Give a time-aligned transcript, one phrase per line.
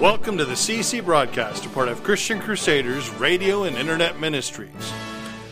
[0.00, 4.94] Welcome to the CC Broadcast, a part of Christian Crusaders Radio and Internet Ministries.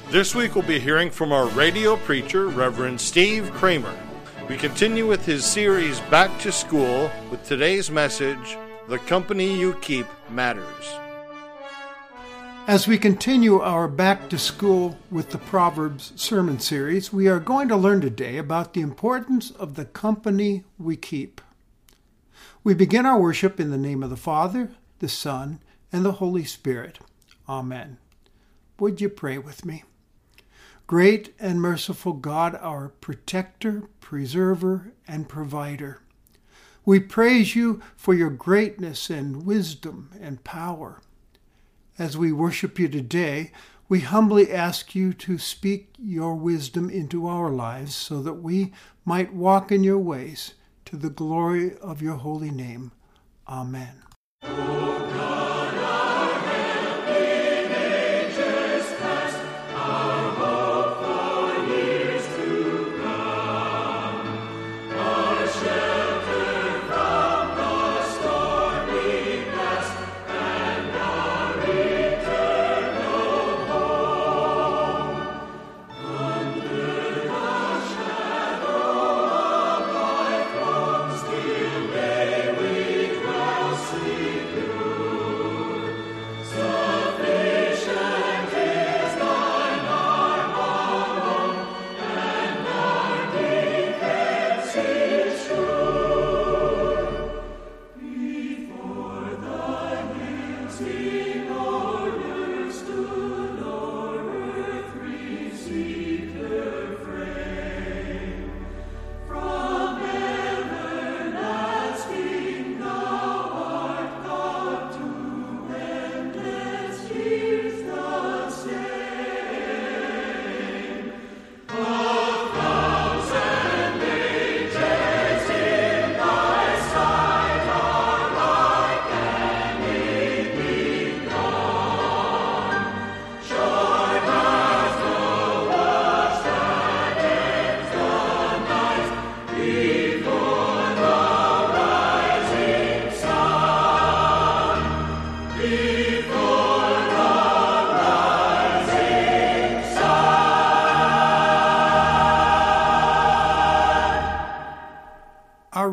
[0.08, 3.95] This week we'll be hearing from our radio preacher, Reverend Steve Kramer.
[4.48, 8.56] We continue with his series Back to School with today's message
[8.88, 10.94] The Company You Keep Matters.
[12.66, 17.68] As we continue our Back to School with the Proverbs sermon series, we are going
[17.68, 21.42] to learn today about the importance of the company we keep.
[22.68, 26.45] We begin our worship in the name of the Father, the Son, and the Holy
[26.45, 26.99] Spirit.
[27.49, 27.96] Amen.
[28.79, 29.85] Would you pray with me?
[30.86, 36.03] Great and merciful God, our protector, preserver, and provider,
[36.84, 41.00] we praise you for your greatness and wisdom and power.
[41.98, 43.50] As we worship you today,
[43.89, 48.75] we humbly ask you to speak your wisdom into our lives so that we
[49.06, 50.53] might walk in your ways
[50.88, 52.92] to the glory of your holy name.
[53.47, 53.94] Amen.
[54.42, 55.38] Oh,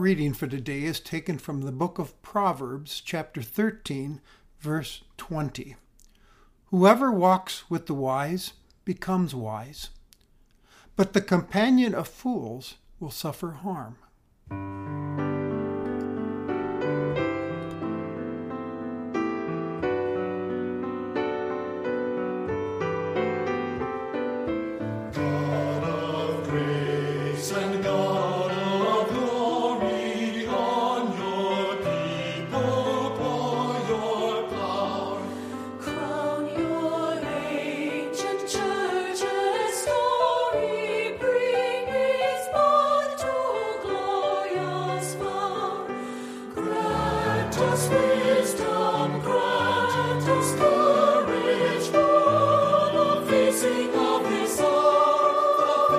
[0.06, 4.22] reading for today is taken from the book of Proverbs, chapter 13,
[4.60, 5.76] verse 20.
[6.66, 8.54] Whoever walks with the wise
[8.86, 9.90] becomes wise,
[10.96, 14.85] but the companion of fools will suffer harm.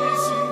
[0.03, 0.46] Hour,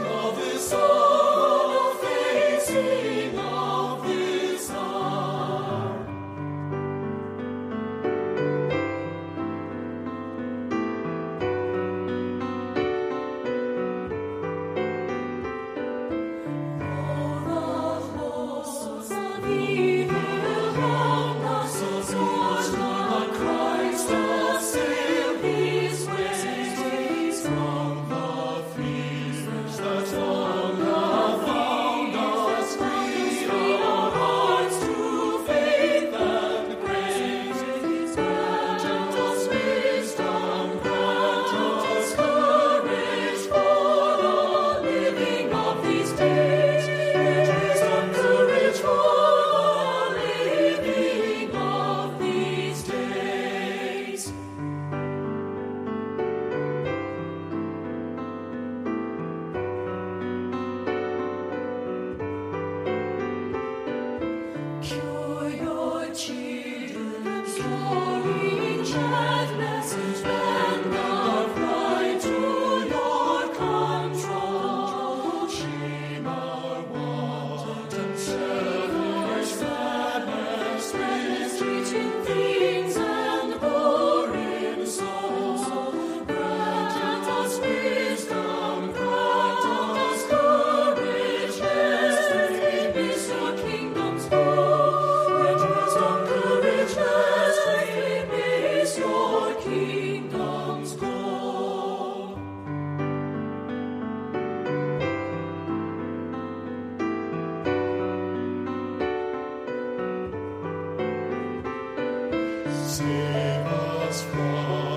[112.94, 114.93] Save us from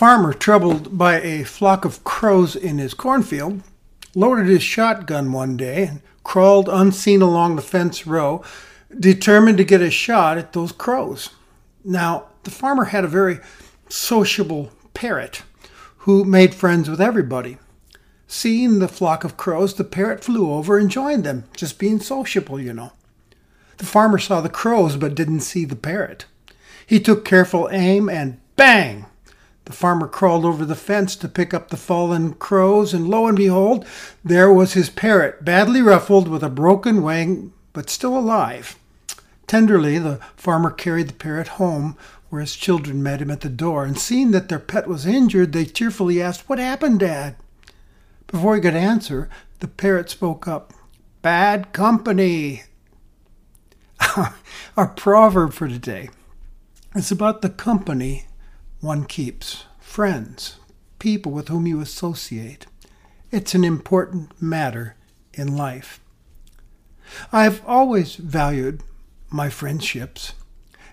[0.00, 3.60] farmer, troubled by a flock of crows in his cornfield,
[4.14, 8.42] loaded his shotgun one day and crawled unseen along the fence row,
[8.98, 11.28] determined to get a shot at those crows.
[11.84, 13.40] Now, the farmer had a very
[13.90, 15.42] sociable parrot
[15.98, 17.58] who made friends with everybody.
[18.26, 22.58] Seeing the flock of crows, the parrot flew over and joined them, just being sociable,
[22.58, 22.92] you know.
[23.76, 26.24] The farmer saw the crows but didn't see the parrot.
[26.86, 29.04] He took careful aim and bang!
[29.66, 33.36] The farmer crawled over the fence to pick up the fallen crows, and lo and
[33.36, 33.84] behold,
[34.24, 38.76] there was his parrot, badly ruffled with a broken wing, but still alive.
[39.46, 41.96] Tenderly, the farmer carried the parrot home,
[42.30, 45.52] where his children met him at the door, and seeing that their pet was injured,
[45.52, 47.36] they tearfully asked, What happened, Dad?
[48.28, 49.28] Before he could answer,
[49.58, 50.72] the parrot spoke up,
[51.22, 52.62] Bad company.
[54.76, 56.08] Our proverb for today
[56.94, 58.26] is about the company
[58.80, 60.56] one keeps, friends,
[60.98, 62.66] people with whom you associate.
[63.30, 64.96] It's an important matter
[65.34, 66.00] in life.
[67.32, 68.82] I've always valued
[69.30, 70.32] my friendships.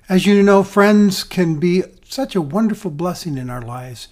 [0.09, 4.07] As you know, friends can be such a wonderful blessing in our lives.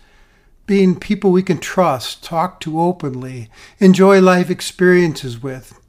[0.66, 3.50] Being people we can trust, talk to openly,
[3.80, 5.80] enjoy life experiences with,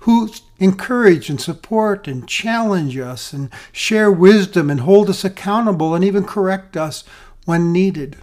[0.00, 6.04] who encourage and support and challenge us and share wisdom and hold us accountable and
[6.04, 7.02] even correct us
[7.46, 8.16] when needed.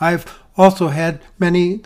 [0.00, 1.80] I've also had many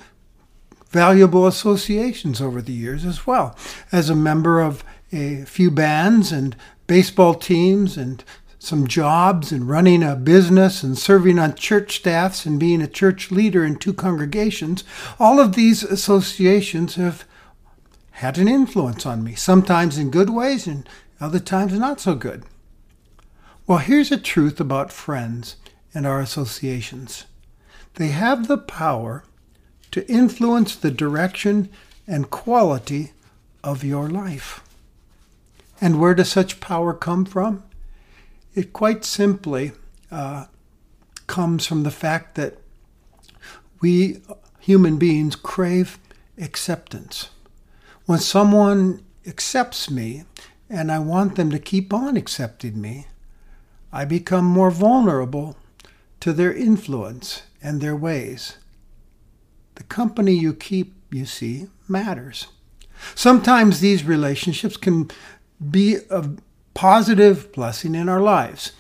[0.89, 3.57] valuable associations over the years as well.
[3.93, 4.83] As a member of
[5.13, 6.57] a few bands and
[6.87, 8.25] baseball teams and
[8.59, 13.31] some jobs and running a business and serving on church staffs and being a church
[13.31, 14.83] leader in two congregations,
[15.19, 17.25] all of these associations have
[18.13, 20.89] had an influence on me, sometimes in good ways and
[21.21, 22.45] other times not so good.
[23.67, 25.57] Well, here's a truth about friends
[25.95, 27.25] and our associations
[27.99, 29.25] they have the power
[29.91, 31.69] to influence the direction
[32.07, 33.13] and quality
[33.65, 34.63] of your life.
[35.81, 37.65] And where does such power come from?
[38.55, 39.73] It quite simply
[40.13, 40.47] uh,
[41.27, 42.59] comes from the fact that
[43.81, 44.23] we
[44.61, 45.99] human beings crave
[46.41, 47.31] acceptance.
[48.07, 50.23] When someone accepts me
[50.71, 53.09] and I want them to keep on accepting me,
[53.93, 55.57] I become more vulnerable
[56.21, 58.59] to their influence and their ways.
[59.77, 62.49] The company you keep, you see, matters.
[63.15, 65.11] Sometimes these relationships can
[65.71, 66.31] be a
[66.75, 68.73] positive blessing in our lives.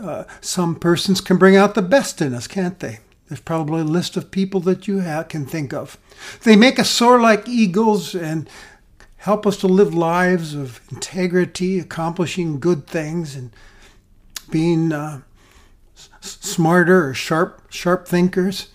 [0.00, 3.00] Uh, some persons can bring out the best in us, can't they?
[3.28, 5.96] There's probably a list of people that you ha- can think of.
[6.42, 8.48] They make us soar like eagles and
[9.18, 13.50] help us to live lives of integrity, accomplishing good things, and
[14.50, 15.22] being uh,
[16.20, 18.68] smarter or sharp, sharp thinkers.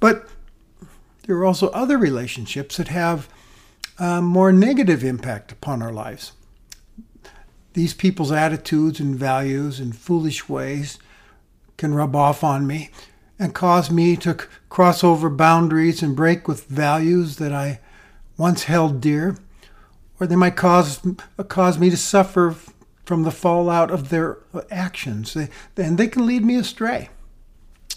[0.00, 0.28] But
[1.26, 3.28] there are also other relationships that have
[3.98, 6.32] a more negative impact upon our lives.
[7.74, 10.98] These people's attitudes and values and foolish ways
[11.76, 12.90] can rub off on me
[13.38, 14.34] and cause me to
[14.68, 17.80] cross over boundaries and break with values that I
[18.36, 19.36] once held dear,
[20.20, 21.00] or they might cause
[21.48, 22.54] cause me to suffer
[23.04, 24.38] from the fallout of their
[24.70, 27.10] actions, and they can lead me astray.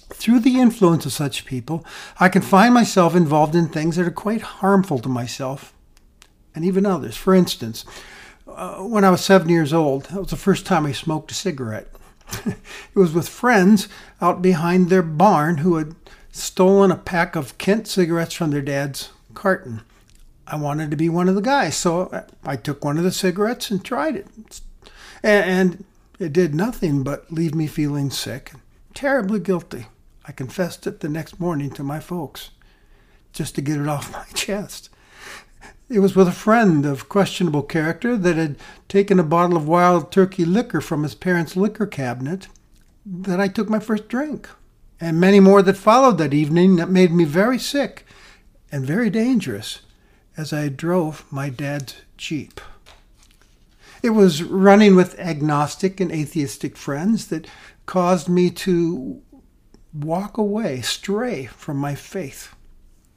[0.10, 1.86] Through the influence of such people,
[2.20, 5.74] I can find myself involved in things that are quite harmful to myself
[6.54, 7.18] and even others.
[7.18, 7.86] For instance,
[8.48, 11.36] uh, when I was seven years old, that was the first time I smoked a
[11.36, 11.88] cigarette.
[12.46, 12.58] it
[12.96, 13.88] was with friends
[14.22, 15.96] out behind their barn who had
[16.32, 19.82] stolen a pack of Kent cigarettes from their dad's carton.
[20.48, 23.72] I wanted to be one of the guys, so I took one of the cigarettes
[23.72, 24.28] and tried it.
[25.24, 25.84] And
[26.20, 28.62] it did nothing but leave me feeling sick, and
[28.94, 29.88] terribly guilty.
[30.28, 32.52] I confessed it the next morning to my folks,
[33.34, 34.90] just to get it off my chest.
[35.88, 38.58] It was with a friend of questionable character that had
[38.90, 42.48] taken a bottle of wild turkey liquor from his parents' liquor cabinet
[43.06, 44.50] that I took my first drink,
[45.00, 48.06] and many more that followed that evening that made me very sick
[48.72, 49.82] and very dangerous
[50.36, 52.60] as I drove my dad's Jeep.
[54.06, 57.48] It was running with agnostic and atheistic friends that
[57.88, 59.24] caused me to
[59.96, 62.54] walk away, stray from my faith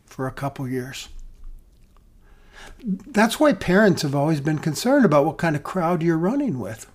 [0.07, 1.11] for a couple years.
[2.83, 6.91] That's why parents have always been concerned about what kind of crowd you're running with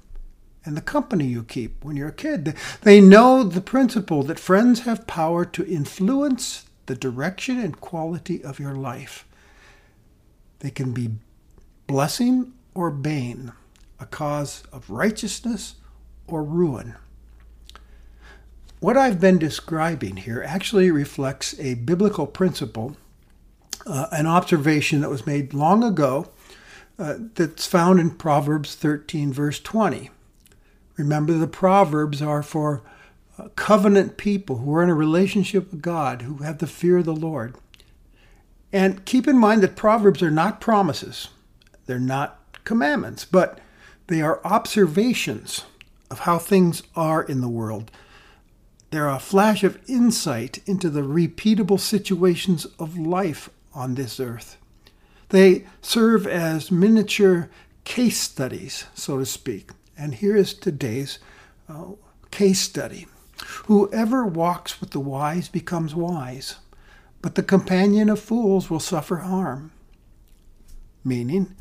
[0.66, 2.56] and the company you keep when you're a kid.
[2.82, 8.60] They know the principle that friends have power to influence the direction and quality of
[8.60, 9.28] your life.
[10.62, 11.12] They can be
[11.86, 13.54] blessing or bane,
[14.04, 15.76] a cause of righteousness
[16.28, 16.96] or ruin.
[18.82, 22.98] What I've been describing here actually reflects a biblical principle,
[23.88, 26.30] uh, an observation that was made long ago
[27.00, 30.10] uh, that's found in Proverbs 13, verse 20.
[30.98, 32.82] Remember, the Proverbs are for
[33.40, 37.06] uh, covenant people who are in a relationship with God, who have the fear of
[37.06, 37.56] the Lord.
[38.74, 41.30] And keep in mind that Proverbs are not promises,
[41.86, 43.60] they're not commandments, but
[44.08, 45.66] they are observations
[46.12, 47.92] of how things are in the world.
[48.92, 54.58] They're a flash of insight into the repeatable situations of life on this earth.
[55.30, 57.50] They serve as miniature
[57.86, 59.72] case studies, so to speak.
[59.98, 61.18] And here is today's
[61.68, 61.94] uh,
[62.30, 63.08] case study.
[63.66, 66.58] Whoever walks with the wise becomes wise,
[67.22, 69.72] but the companion of fools will suffer harm.
[71.04, 71.56] Meaning,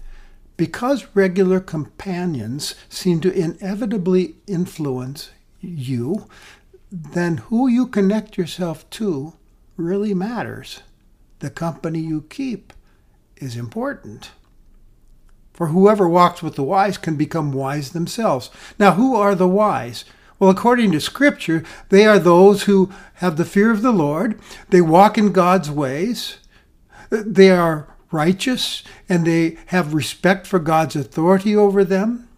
[0.56, 5.30] because regular companions seem to inevitably influence
[5.60, 6.26] you,
[6.90, 9.34] then who you connect yourself to
[9.76, 10.80] really matters.
[11.38, 12.72] The company you keep
[13.36, 14.30] is important.
[15.52, 18.50] For whoever walks with the wise can become wise themselves.
[18.78, 20.04] Now, who are the wise?
[20.38, 24.40] Well, according to Scripture, they are those who have the fear of the Lord,
[24.70, 26.38] they walk in God's ways,
[27.10, 32.28] they are righteous, and they have respect for God's authority over them.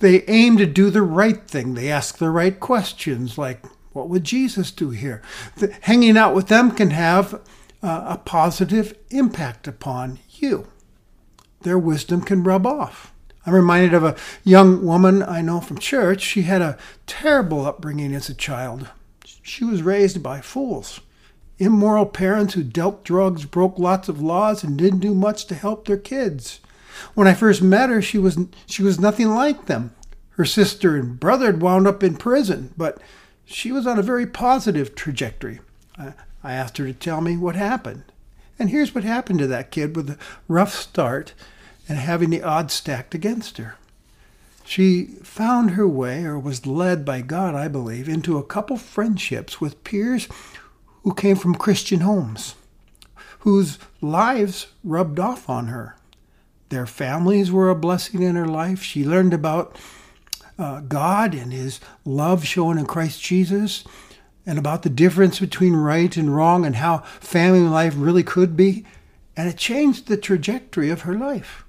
[0.00, 1.74] They aim to do the right thing.
[1.74, 5.20] They ask the right questions, like, what would Jesus do here?
[5.56, 7.34] The, hanging out with them can have
[7.82, 10.68] uh, a positive impact upon you.
[11.62, 13.12] Their wisdom can rub off.
[13.44, 16.20] I'm reminded of a young woman I know from church.
[16.22, 18.88] She had a terrible upbringing as a child.
[19.42, 21.00] She was raised by fools,
[21.60, 25.84] immoral parents who dealt drugs, broke lots of laws, and didn't do much to help
[25.84, 26.60] their kids.
[27.14, 29.94] When I first met her, she was she was nothing like them.
[30.30, 32.98] Her sister and brother had wound up in prison, but
[33.44, 35.60] she was on a very positive trajectory.
[35.98, 38.04] I, I asked her to tell me what happened.
[38.58, 41.34] And here's what happened to that kid with a rough start
[41.88, 43.76] and having the odds stacked against her.
[44.64, 49.60] She found her way, or was led by God, I believe, into a couple friendships
[49.60, 50.28] with peers
[51.02, 52.54] who came from Christian homes,
[53.40, 55.96] whose lives rubbed off on her.
[56.68, 58.82] Their families were a blessing in her life.
[58.82, 59.76] She learned about
[60.58, 63.84] uh, God and His love shown in Christ Jesus,
[64.46, 68.84] and about the difference between right and wrong and how family life really could be.
[69.36, 71.64] And it changed the trajectory of her life.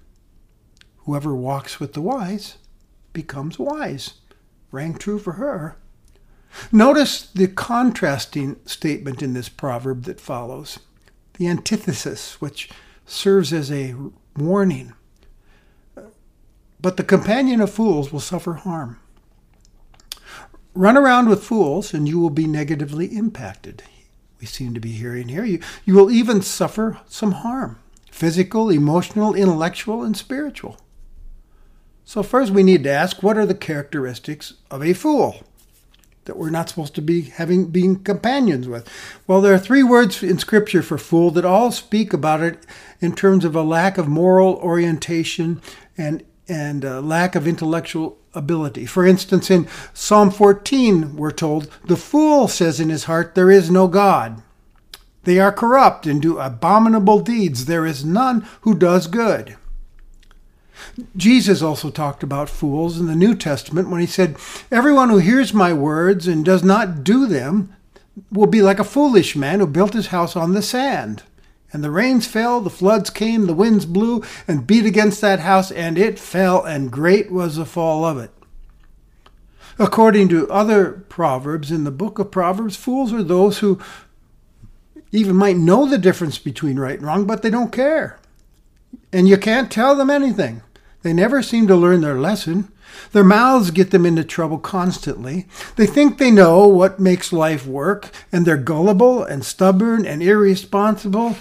[1.05, 2.57] Whoever walks with the wise
[3.13, 4.15] becomes wise.
[4.71, 5.77] Rang true for her.
[6.71, 10.79] Notice the contrasting statement in this proverb that follows
[11.37, 12.69] the antithesis, which
[13.05, 13.95] serves as a
[14.37, 14.93] warning.
[16.79, 18.99] But the companion of fools will suffer harm.
[20.73, 23.83] Run around with fools and you will be negatively impacted.
[24.39, 25.43] We seem to be hearing here.
[25.45, 27.77] You, you will even suffer some harm
[28.09, 30.77] physical, emotional, intellectual, and spiritual.
[32.03, 35.43] So, first we need to ask what are the characteristics of a fool
[36.25, 38.87] that we're not supposed to be having being companions with?
[39.27, 42.65] Well, there are three words in Scripture for fool that all speak about it
[42.99, 45.61] in terms of a lack of moral orientation
[45.97, 48.85] and and lack of intellectual ability.
[48.85, 53.69] For instance, in Psalm 14, we're told, The fool says in his heart, There is
[53.69, 54.41] no God.
[55.23, 57.65] They are corrupt and do abominable deeds.
[57.65, 59.55] There is none who does good.
[61.15, 64.37] Jesus also talked about fools in the New Testament when he said,
[64.71, 67.75] Everyone who hears my words and does not do them
[68.31, 71.23] will be like a foolish man who built his house on the sand.
[71.73, 75.71] And the rains fell, the floods came, the winds blew and beat against that house,
[75.71, 78.31] and it fell, and great was the fall of it.
[79.79, 83.79] According to other proverbs in the book of Proverbs, fools are those who
[85.11, 88.19] even might know the difference between right and wrong, but they don't care.
[89.13, 90.61] And you can't tell them anything.
[91.03, 92.71] They never seem to learn their lesson.
[93.11, 95.47] Their mouths get them into trouble constantly.
[95.75, 101.37] They think they know what makes life work, and they're gullible and stubborn and irresponsible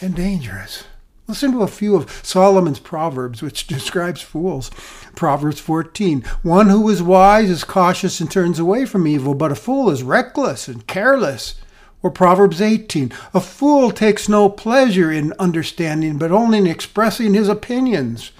[0.00, 0.84] and dangerous.
[1.30, 4.70] Listen to a few of Solomon's proverbs, which describes fools.
[5.14, 9.56] Proverbs 14 One who is wise is cautious and turns away from evil, but a
[9.56, 11.54] fool is reckless and careless.
[12.02, 17.48] Or Proverbs 18 A fool takes no pleasure in understanding, but only in expressing his
[17.48, 18.32] opinions.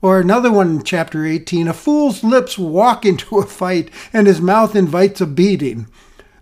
[0.00, 4.40] Or another one in chapter 18 A fool's lips walk into a fight, and his
[4.40, 5.88] mouth invites a beating.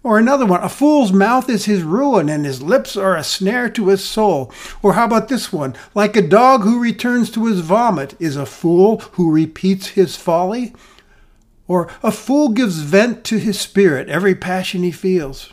[0.02, 3.70] Or another one, a fool's mouth is his ruin, and his lips are a snare
[3.70, 4.52] to his soul.
[4.82, 5.74] Or how about this one?
[5.94, 10.74] Like a dog who returns to his vomit is a fool who repeats his folly.
[11.66, 15.52] Or a fool gives vent to his spirit, every passion he feels.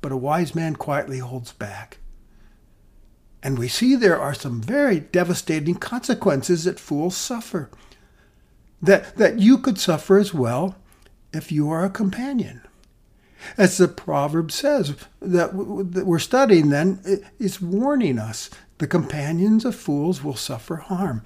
[0.00, 1.98] But a wise man quietly holds back.
[3.46, 7.70] And we see there are some very devastating consequences that fools suffer.
[8.82, 10.74] That, that you could suffer as well
[11.32, 12.62] if you are a companion.
[13.56, 15.52] As the proverb says that,
[15.92, 16.98] that we're studying then
[17.38, 21.22] it's warning us the companions of fools will suffer harm.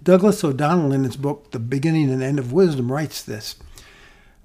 [0.00, 3.56] Douglas o'donnell in his book the beginning and end of wisdom writes this.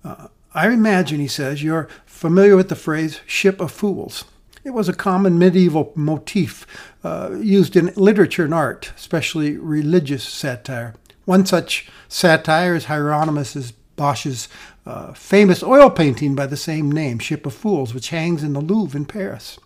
[0.03, 4.25] Uh, i imagine he says you're familiar with the phrase ship of fools
[4.65, 6.67] it was a common medieval motif
[7.03, 10.93] uh, used in literature and art especially religious satire
[11.24, 14.50] one such satire is hieronymus bosch's
[14.86, 18.61] uh, famous oil painting by the same name, Ship of Fools, which hangs in the
[18.61, 19.57] Louvre in Paris.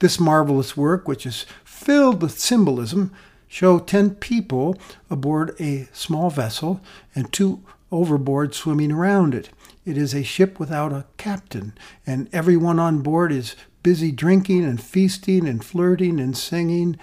[0.00, 3.12] This marvelous work, which is filled with symbolism,
[3.46, 4.76] show 10 people
[5.08, 6.80] aboard a small vessel
[7.14, 9.50] and two overboard swimming around it.
[9.84, 11.72] It is a ship without a captain,
[12.04, 13.54] and everyone on board is
[13.86, 16.98] busy drinking and feasting and flirting and singing.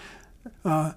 [0.66, 0.92] Uh,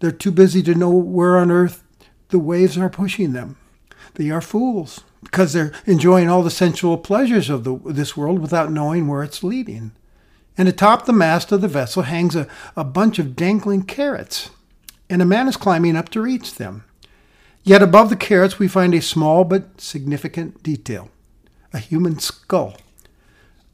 [0.00, 1.84] they're too busy to know where on earth
[2.30, 3.58] the waves are pushing them.
[4.14, 8.72] They are fools because they're enjoying all the sensual pleasures of the, this world without
[8.72, 9.92] knowing where it's leading.
[10.56, 14.48] And atop the mast of the vessel hangs a, a bunch of dangling carrots,
[15.10, 16.84] and a man is climbing up to reach them.
[17.62, 21.10] Yet above the carrots, we find a small but significant detail
[21.74, 22.78] a human skull,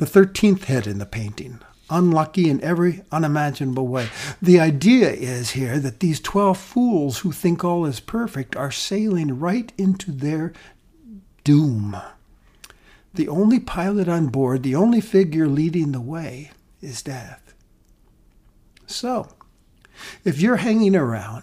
[0.01, 1.61] the 13th head in the painting,
[1.91, 4.09] unlucky in every unimaginable way.
[4.41, 9.39] The idea is here that these 12 fools who think all is perfect are sailing
[9.39, 10.55] right into their
[11.45, 11.99] doom.
[13.13, 17.53] The only pilot on board, the only figure leading the way, is death.
[18.87, 19.29] So,
[20.25, 21.43] if you're hanging around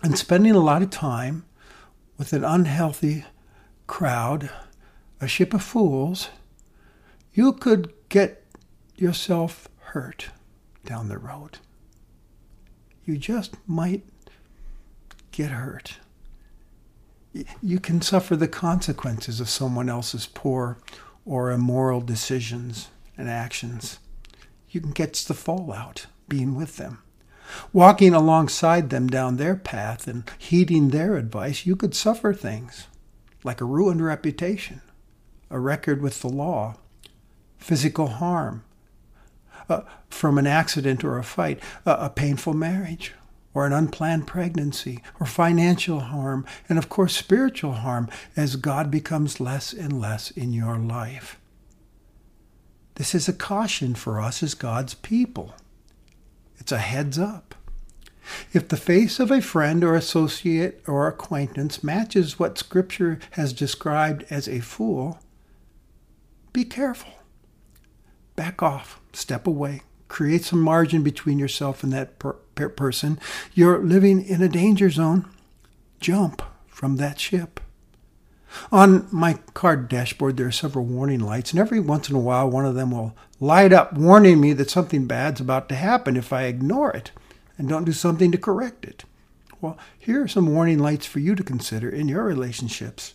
[0.00, 1.44] and spending a lot of time
[2.18, 3.24] with an unhealthy
[3.88, 4.48] crowd,
[5.20, 6.28] a ship of fools,
[7.34, 8.44] you could get
[8.96, 10.30] yourself hurt
[10.84, 11.58] down the road.
[13.04, 14.04] You just might
[15.30, 15.98] get hurt
[17.62, 20.78] you can suffer the consequences of someone else's poor
[21.24, 23.98] or immoral decisions and actions.
[24.70, 26.98] You can catch the fallout being with them.
[27.72, 32.86] Walking alongside them down their path and heeding their advice, you could suffer things
[33.42, 34.80] like a ruined reputation,
[35.50, 36.76] a record with the law,
[37.64, 38.62] physical harm
[39.70, 43.14] uh, from an accident or a fight, uh, a painful marriage,
[43.54, 49.40] or an unplanned pregnancy, or financial harm, and of course, spiritual harm as God becomes
[49.40, 51.40] less and less in your life.
[52.96, 55.54] This is a caution for us as God's people.
[56.58, 57.54] It's a heads up.
[58.52, 64.26] If the face of a friend or associate or acquaintance matches what Scripture has described
[64.28, 65.18] as a fool,
[66.52, 67.12] be careful.
[68.44, 73.18] Back off, step away, create some margin between yourself and that per- per- person.
[73.54, 75.24] You're living in a danger zone.
[75.98, 77.58] Jump from that ship.
[78.70, 82.50] On my car dashboard, there are several warning lights, and every once in a while,
[82.50, 86.30] one of them will light up, warning me that something bad's about to happen if
[86.30, 87.12] I ignore it
[87.56, 89.04] and don't do something to correct it.
[89.62, 93.14] Well, here are some warning lights for you to consider in your relationships.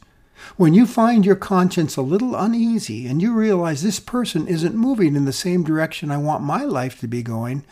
[0.57, 5.15] When you find your conscience a little uneasy and you realize this person isn't moving
[5.15, 7.65] in the same direction I want my life to be going,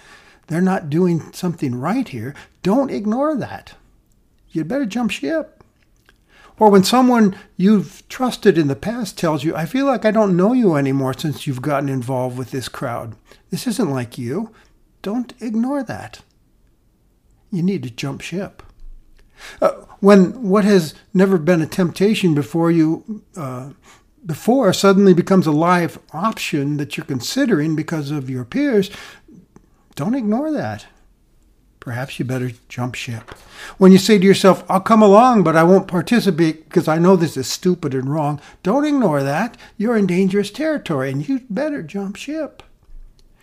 [0.47, 3.73] they're not doing something right here, don't ignore that.
[4.49, 5.63] You'd better jump ship.
[6.59, 10.35] Or when someone you've trusted in the past tells you, I feel like I don't
[10.35, 13.15] know you anymore since you've gotten involved with this crowd.
[13.51, 14.51] This isn't like you.
[15.01, 16.21] Don't ignore that.
[17.51, 18.63] You need to jump ship.
[19.61, 23.71] Uh, when what has never been a temptation before you uh,
[24.25, 28.89] before suddenly becomes a live option that you're considering because of your peers,
[29.95, 30.85] don't ignore that.
[31.79, 33.31] perhaps you better jump ship.
[33.77, 37.15] When you say to yourself, I'll come along, but I won't participate because I know
[37.15, 39.55] this is stupid and wrong, don't ignore that.
[39.77, 42.61] You're in dangerous territory and you better jump ship.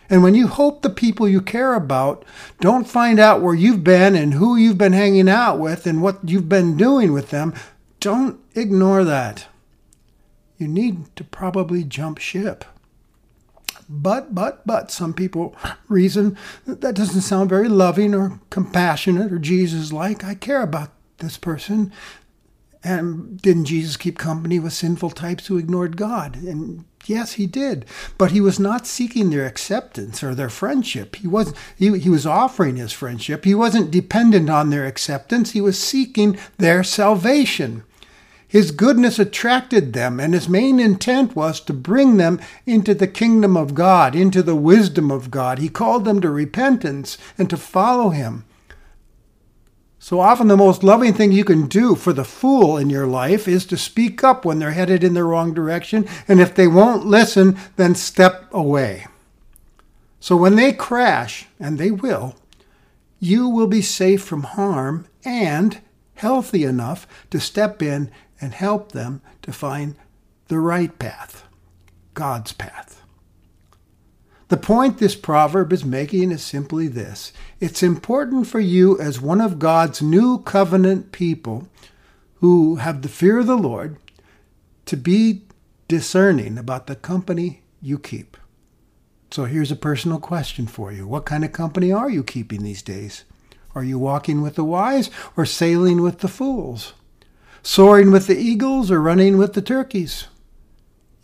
[0.09, 2.25] And when you hope the people you care about
[2.59, 6.19] don't find out where you've been and who you've been hanging out with and what
[6.27, 7.53] you've been doing with them,
[7.99, 9.47] don't ignore that.
[10.57, 12.65] You need to probably jump ship.
[13.87, 15.55] But, but, but, some people
[15.89, 20.23] reason that, doesn't sound very loving or compassionate or Jesus like.
[20.23, 21.91] I care about this person.
[22.83, 26.35] And didn't Jesus keep company with sinful types who ignored God?
[26.35, 27.85] And yes, he did.
[28.17, 31.15] But he was not seeking their acceptance or their friendship.
[31.15, 33.45] He was he, he was offering his friendship.
[33.45, 35.51] He wasn't dependent on their acceptance.
[35.51, 37.83] He was seeking their salvation.
[38.47, 43.57] His goodness attracted them, and his main intent was to bring them into the kingdom
[43.57, 45.59] of God, into the wisdom of God.
[45.59, 48.45] He called them to repentance and to follow him.
[50.05, 53.47] So often, the most loving thing you can do for the fool in your life
[53.47, 57.07] is to speak up when they're headed in the wrong direction, and if they won't
[57.07, 59.07] listen, then step away.
[60.19, 62.35] So when they crash, and they will,
[63.19, 65.81] you will be safe from harm and
[66.13, 69.95] healthy enough to step in and help them to find
[70.49, 71.45] the right path,
[72.13, 73.01] God's path.
[74.47, 79.41] The point this proverb is making is simply this it's important for you, as one
[79.41, 81.67] of God's new covenant people
[82.35, 83.97] who have the fear of the Lord,
[84.85, 85.43] to be
[85.87, 88.37] discerning about the company you keep.
[89.31, 92.83] So here's a personal question for you What kind of company are you keeping these
[92.83, 93.23] days?
[93.73, 96.93] Are you walking with the wise or sailing with the fools?
[97.63, 100.27] Soaring with the eagles or running with the turkeys?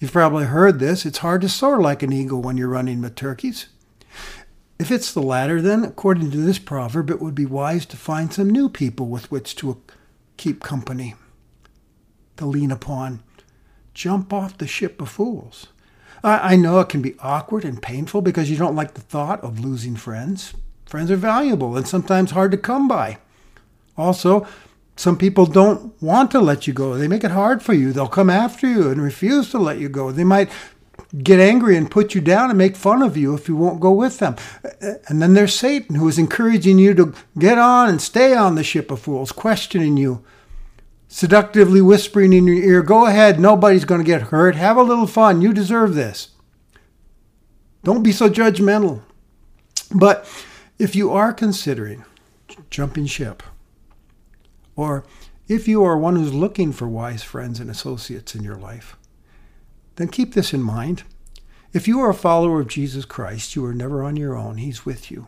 [0.01, 1.05] You've probably heard this.
[1.05, 3.67] It's hard to soar like an eagle when you're running with turkeys.
[4.79, 8.33] If it's the latter, then, according to this proverb, it would be wise to find
[8.33, 9.79] some new people with which to
[10.37, 11.13] keep company,
[12.37, 13.21] to lean upon.
[13.93, 15.67] Jump off the ship of fools.
[16.23, 19.41] I, I know it can be awkward and painful because you don't like the thought
[19.41, 20.55] of losing friends.
[20.87, 23.19] Friends are valuable and sometimes hard to come by.
[23.95, 24.47] Also,
[25.01, 26.95] some people don't want to let you go.
[26.95, 27.91] They make it hard for you.
[27.91, 30.11] They'll come after you and refuse to let you go.
[30.11, 30.51] They might
[31.23, 33.91] get angry and put you down and make fun of you if you won't go
[33.91, 34.35] with them.
[35.07, 38.63] And then there's Satan who is encouraging you to get on and stay on the
[38.63, 40.23] ship of fools, questioning you,
[41.07, 44.55] seductively whispering in your ear, Go ahead, nobody's going to get hurt.
[44.55, 45.41] Have a little fun.
[45.41, 46.29] You deserve this.
[47.83, 49.01] Don't be so judgmental.
[49.95, 50.29] But
[50.77, 52.05] if you are considering
[52.69, 53.41] jumping ship,
[54.75, 55.05] or
[55.47, 58.95] if you are one who's looking for wise friends and associates in your life,
[59.95, 61.03] then keep this in mind.
[61.73, 64.57] If you are a follower of Jesus Christ, you are never on your own.
[64.57, 65.27] He's with you,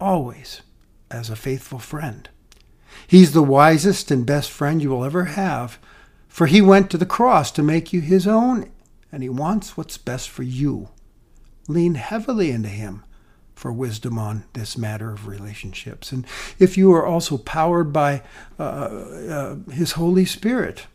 [0.00, 0.62] always,
[1.10, 2.28] as a faithful friend.
[3.06, 5.78] He's the wisest and best friend you will ever have,
[6.28, 8.70] for he went to the cross to make you his own,
[9.12, 10.88] and he wants what's best for you.
[11.68, 13.04] Lean heavily into him
[13.60, 16.12] for wisdom on this matter of relationships.
[16.12, 16.26] And
[16.58, 18.22] if you are also powered by
[18.58, 20.86] uh, uh, His Holy Spirit,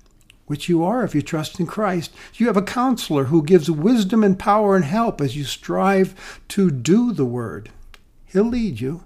[0.47, 4.23] which you are if you trust in Christ, you have a counselor who gives wisdom
[4.23, 7.69] and power and help as you strive to do the word.
[8.25, 9.03] He'll lead you.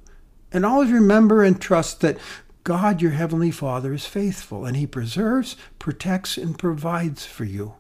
[0.54, 2.17] And always remember and trust that
[2.63, 7.74] God, your Heavenly Father, is faithful and He preserves, protects, and provides for you.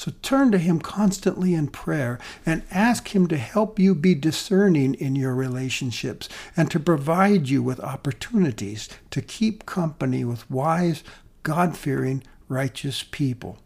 [0.00, 4.94] So turn to Him constantly in prayer and ask Him to help you be discerning
[4.94, 11.04] in your relationships and to provide you with opportunities to keep company with wise,
[11.42, 13.58] God fearing, righteous people.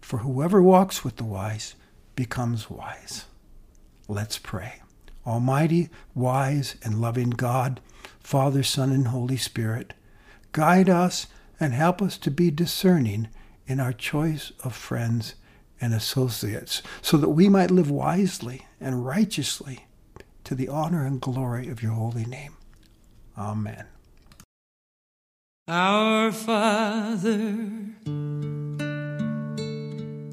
[0.00, 1.74] For whoever walks with the wise
[2.14, 3.24] becomes wise.
[4.06, 4.74] Let's pray.
[5.26, 7.80] Almighty, wise, and loving God,
[8.20, 9.92] Father, Son, and Holy Spirit,
[10.52, 11.26] guide us
[11.58, 13.26] and help us to be discerning
[13.66, 15.34] in our choice of friends
[15.84, 19.84] and associates, so that we might live wisely and righteously
[20.42, 22.56] to the honor and glory of your holy name.
[23.36, 23.84] Amen.
[25.68, 27.52] Our Father,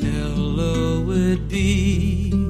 [0.00, 2.41] hallowed be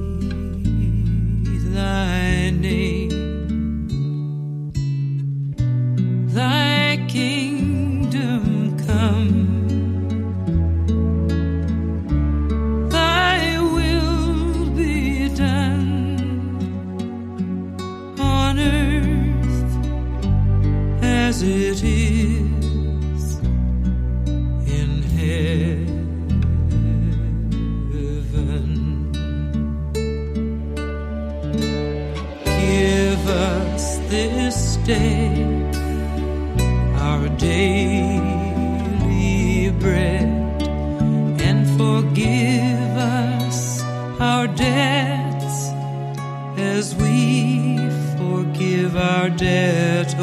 [48.92, 50.18] forgive our debtors.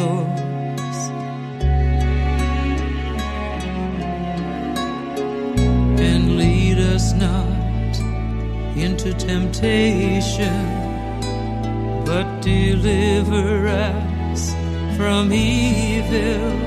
[5.99, 7.99] And lead us not
[8.77, 10.65] into temptation,
[12.05, 14.53] but deliver us
[14.97, 16.57] from evil.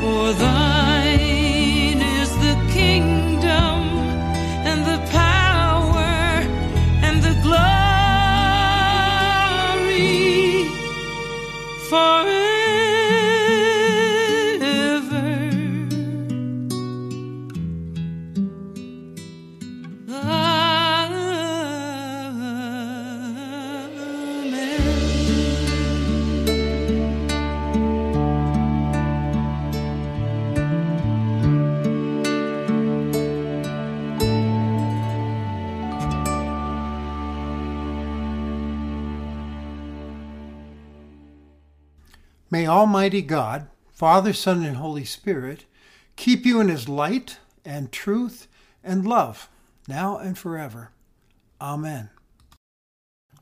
[0.00, 0.85] For thine
[42.56, 45.66] May Almighty God, Father, Son, and Holy Spirit
[46.16, 48.48] keep you in his light and truth
[48.82, 49.50] and love,
[49.86, 50.90] now and forever.
[51.60, 52.08] Amen.